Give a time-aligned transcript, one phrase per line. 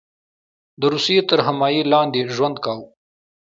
[0.79, 2.85] د روسیې تر حمایې لاندې ژوند کاوه.